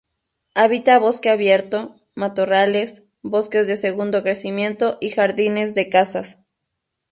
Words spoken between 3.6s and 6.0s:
de segundo crecimiento y jardines de